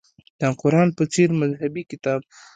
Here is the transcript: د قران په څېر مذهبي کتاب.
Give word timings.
د 0.39 0.41
قران 0.61 0.89
په 0.97 1.03
څېر 1.13 1.29
مذهبي 1.41 1.83
کتاب. 1.91 2.19